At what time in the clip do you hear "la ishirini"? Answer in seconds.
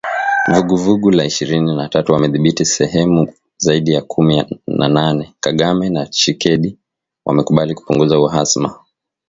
1.11-1.75